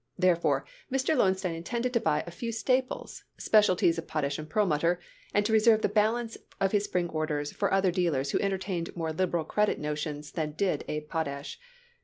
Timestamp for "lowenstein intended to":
1.15-1.99